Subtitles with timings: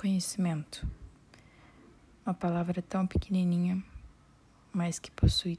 [0.00, 0.86] Conhecimento.
[2.24, 3.82] Uma palavra tão pequenininha,
[4.72, 5.58] mas que possui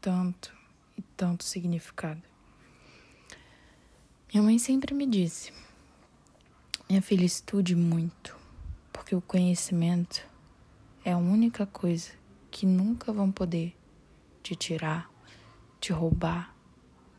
[0.00, 0.56] tanto
[0.96, 2.22] e tanto significado.
[4.32, 5.52] Minha mãe sempre me disse:
[6.88, 8.34] Minha filha, estude muito,
[8.90, 10.26] porque o conhecimento
[11.04, 12.12] é a única coisa
[12.50, 13.76] que nunca vão poder
[14.42, 15.10] te tirar,
[15.78, 16.56] te roubar,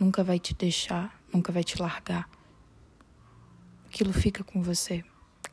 [0.00, 2.26] nunca vai te deixar, nunca vai te largar.
[3.84, 5.04] Aquilo fica com você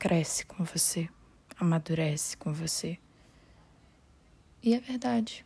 [0.05, 1.09] cresce com você,
[1.59, 2.99] amadurece com você.
[4.61, 5.43] E é verdade.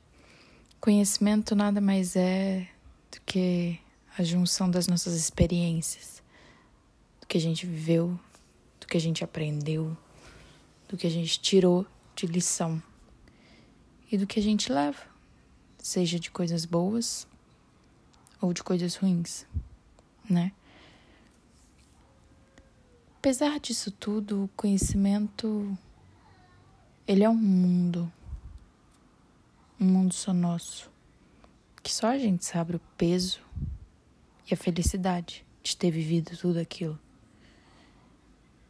[0.82, 2.68] Conhecimento nada mais é
[3.10, 3.80] do que
[4.18, 6.22] a junção das nossas experiências,
[7.22, 8.20] do que a gente viveu,
[8.82, 9.96] do que a gente aprendeu,
[10.90, 12.84] do que a gente tirou de lição
[14.12, 15.08] e do que a gente leva,
[15.78, 17.26] seja de coisas boas
[18.42, 19.46] ou de coisas ruins,
[20.30, 20.52] né?
[23.20, 25.78] Apesar disso tudo, o conhecimento
[27.06, 28.10] ele é um mundo,
[29.78, 30.90] um mundo só nosso,
[31.84, 33.42] que só a gente sabe o peso
[34.50, 36.98] e a felicidade de ter vivido tudo aquilo.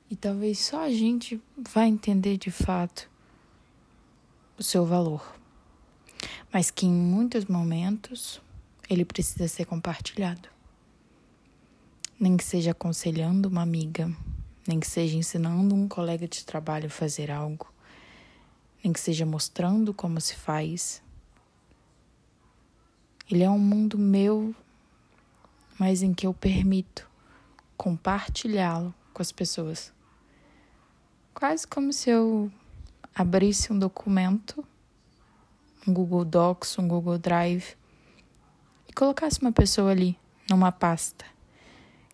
[0.09, 3.07] E talvez só a gente vai entender de fato
[4.57, 5.39] o seu valor,
[6.51, 8.41] mas que em muitos momentos
[8.89, 10.49] ele precisa ser compartilhado.
[12.19, 14.11] Nem que seja aconselhando uma amiga
[14.67, 17.71] nem que seja ensinando um colega de trabalho a fazer algo,
[18.83, 21.01] nem que seja mostrando como se faz.
[23.29, 24.53] Ele é um mundo meu,
[25.79, 27.07] mas em que eu permito
[27.77, 29.93] compartilhá-lo com as pessoas.
[31.33, 32.51] Quase como se eu
[33.15, 34.65] abrisse um documento,
[35.87, 37.77] um Google Docs, um Google Drive,
[38.87, 40.17] e colocasse uma pessoa ali,
[40.49, 41.25] numa pasta,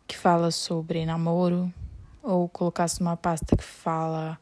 [0.07, 1.73] que fala sobre namoro,
[2.25, 4.39] ou colocasse uma pasta que fala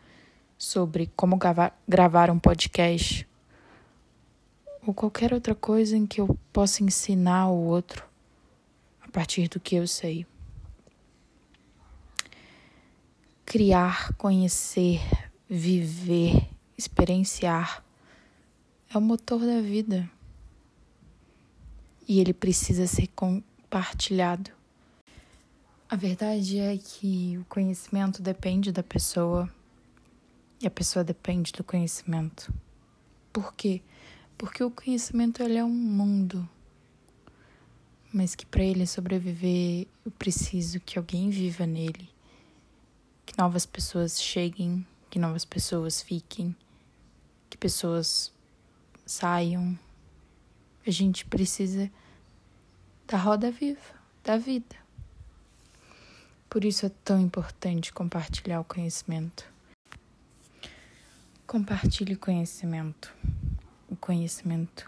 [0.57, 3.27] sobre como gravar, gravar um podcast
[4.87, 8.05] ou qualquer outra coisa em que eu possa ensinar o outro
[9.01, 10.25] a partir do que eu sei.
[13.45, 15.01] Criar, conhecer,
[15.49, 17.83] viver, experienciar
[18.93, 20.09] é o motor da vida.
[22.07, 24.51] E ele precisa ser compartilhado.
[25.93, 29.47] A verdade é que o conhecimento depende da pessoa
[30.59, 32.51] e a pessoa depende do conhecimento.
[33.31, 33.79] Por quê?
[34.35, 36.49] Porque o conhecimento ele é um mundo,
[38.11, 42.09] mas que para ele sobreviver eu preciso que alguém viva nele,
[43.23, 46.55] que novas pessoas cheguem, que novas pessoas fiquem,
[47.51, 48.33] que pessoas
[49.05, 49.77] saiam.
[50.87, 51.87] A gente precisa
[53.05, 53.93] da roda viva,
[54.23, 54.81] da vida.
[56.53, 59.51] Por isso é tão importante compartilhar o conhecimento.
[61.47, 63.11] Compartilhe conhecimento.
[63.89, 64.87] O conhecimento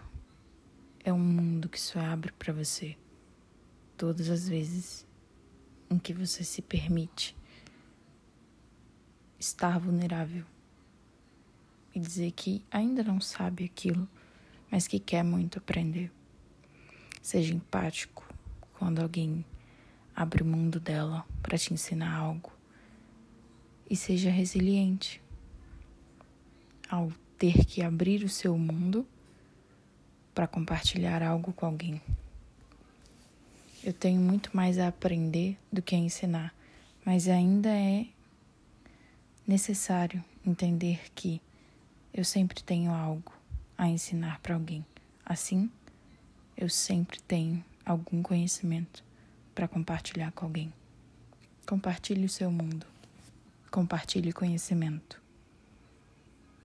[1.04, 2.96] é um mundo que só abre para você
[3.96, 5.04] todas as vezes
[5.90, 7.36] em que você se permite
[9.36, 10.44] estar vulnerável
[11.92, 14.08] e dizer que ainda não sabe aquilo,
[14.70, 16.12] mas que quer muito aprender.
[17.20, 18.24] Seja empático
[18.78, 19.44] quando alguém
[20.16, 22.50] abre o mundo dela para te ensinar algo
[23.88, 25.20] e seja resiliente
[26.88, 29.06] ao ter que abrir o seu mundo
[30.34, 32.00] para compartilhar algo com alguém.
[33.84, 36.54] Eu tenho muito mais a aprender do que a ensinar,
[37.04, 38.06] mas ainda é
[39.46, 41.42] necessário entender que
[42.12, 43.32] eu sempre tenho algo
[43.76, 44.84] a ensinar para alguém.
[45.24, 45.70] Assim,
[46.56, 49.04] eu sempre tenho algum conhecimento
[49.56, 50.70] para compartilhar com alguém.
[51.66, 52.86] Compartilhe o seu mundo.
[53.70, 55.25] Compartilhe conhecimento.